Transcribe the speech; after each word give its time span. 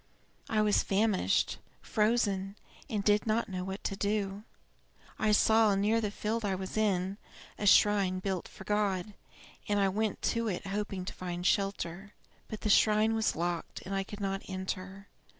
I 0.49 0.63
was 0.63 0.81
famished, 0.81 1.59
frozen, 1.83 2.55
and 2.89 3.03
did 3.03 3.27
not 3.27 3.49
know 3.49 3.63
what 3.63 3.83
to 3.83 3.95
do. 3.95 4.41
I 5.19 5.31
saw, 5.31 5.75
near 5.75 6.01
the 6.01 6.09
field 6.09 6.43
I 6.43 6.55
was 6.55 6.75
in, 6.75 7.19
a 7.59 7.67
shrine 7.67 8.17
built 8.17 8.47
for 8.47 8.63
God, 8.63 9.13
and 9.69 9.79
I 9.79 9.89
went 9.89 10.23
to 10.33 10.47
it 10.47 10.65
hoping 10.65 11.05
to 11.05 11.13
find 11.13 11.45
shelter. 11.45 12.13
But 12.47 12.61
the 12.61 12.69
shrine 12.71 13.13
was 13.13 13.35
locked, 13.35 13.83
and 13.85 13.93
I 13.93 14.03
could 14.03 14.19
not 14.19 14.41
enter. 14.47 15.07